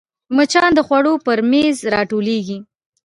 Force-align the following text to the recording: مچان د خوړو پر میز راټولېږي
مچان 0.35 0.69
د 0.75 0.79
خوړو 0.87 1.13
پر 1.25 1.37
میز 1.49 1.77
راټولېږي 1.93 2.57